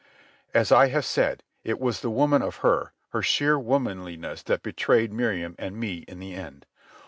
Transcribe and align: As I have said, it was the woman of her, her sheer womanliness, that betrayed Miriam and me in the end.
As 0.51 0.71
I 0.71 0.87
have 0.87 1.05
said, 1.05 1.43
it 1.63 1.79
was 1.79 1.99
the 1.99 2.09
woman 2.09 2.41
of 2.41 2.55
her, 2.65 2.91
her 3.09 3.21
sheer 3.21 3.59
womanliness, 3.59 4.41
that 4.41 4.63
betrayed 4.63 5.13
Miriam 5.13 5.53
and 5.59 5.79
me 5.79 6.05
in 6.07 6.17
the 6.17 6.33
end. 6.33 6.65